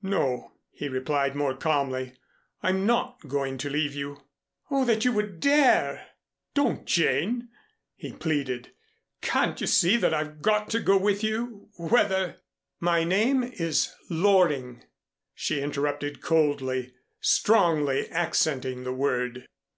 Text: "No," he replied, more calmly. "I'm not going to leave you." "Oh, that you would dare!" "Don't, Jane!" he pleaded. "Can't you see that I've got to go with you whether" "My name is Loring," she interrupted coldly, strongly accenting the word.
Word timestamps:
"No," 0.00 0.52
he 0.70 0.88
replied, 0.88 1.36
more 1.36 1.54
calmly. 1.54 2.14
"I'm 2.62 2.86
not 2.86 3.18
going 3.28 3.58
to 3.58 3.68
leave 3.68 3.94
you." 3.94 4.22
"Oh, 4.70 4.86
that 4.86 5.04
you 5.04 5.12
would 5.12 5.38
dare!" 5.38 6.06
"Don't, 6.54 6.86
Jane!" 6.86 7.50
he 7.94 8.14
pleaded. 8.14 8.72
"Can't 9.20 9.60
you 9.60 9.66
see 9.66 9.98
that 9.98 10.14
I've 10.14 10.40
got 10.40 10.70
to 10.70 10.80
go 10.80 10.96
with 10.96 11.22
you 11.22 11.68
whether" 11.76 12.38
"My 12.90 13.04
name 13.04 13.42
is 13.42 13.94
Loring," 14.08 14.82
she 15.34 15.60
interrupted 15.60 16.22
coldly, 16.22 16.94
strongly 17.20 18.08
accenting 18.10 18.84
the 18.84 18.94
word. 18.94 19.46